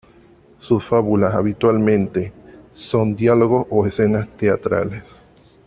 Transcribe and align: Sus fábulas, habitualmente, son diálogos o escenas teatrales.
Sus 0.57 0.83
fábulas, 0.83 1.35
habitualmente, 1.35 2.33
son 2.73 3.15
diálogos 3.15 3.67
o 3.69 3.85
escenas 3.85 4.27
teatrales. 4.35 5.03